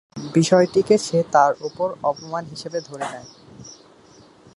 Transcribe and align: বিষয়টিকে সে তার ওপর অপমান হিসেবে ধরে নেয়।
বিষয়টিকে 0.33 0.95
সে 0.97 1.19
তার 1.31 1.51
ওপর 1.61 1.89
অপমান 2.03 2.43
হিসেবে 2.45 2.79
ধরে 2.81 3.05
নেয়। 3.11 3.27